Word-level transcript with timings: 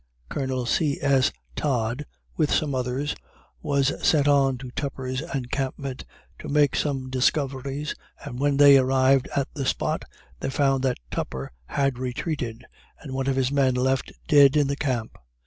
Colonel 0.29 0.65
C. 0.65 0.97
S. 0.99 1.31
Todd, 1.55 2.07
with 2.35 2.51
some 2.51 2.73
others, 2.73 3.15
was 3.61 3.93
sent 4.03 4.27
on 4.27 4.57
to 4.57 4.71
Tupper's 4.71 5.21
encampment 5.35 6.05
to 6.39 6.49
make 6.49 6.75
some 6.75 7.11
discoveries, 7.11 7.93
and 8.25 8.39
when 8.39 8.57
the 8.57 8.79
arrived 8.79 9.29
at 9.35 9.53
the 9.53 9.63
spot 9.63 10.03
they 10.39 10.49
found 10.49 10.81
that 10.81 10.97
Tupper 11.11 11.51
had 11.67 11.99
retreated, 11.99 12.65
and 12.99 13.13
one 13.13 13.27
of 13.27 13.35
his 13.35 13.51
men 13.51 13.75
left 13.75 14.11
dead 14.27 14.57
in 14.57 14.65
the 14.65 14.75
camp! 14.75 15.19